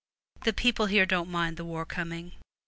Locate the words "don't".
1.05-1.29